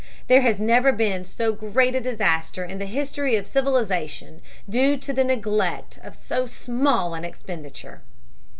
[0.27, 5.13] There has never been so great a disaster in the history of civilization due to
[5.13, 8.01] the neglect of so small an expenditure.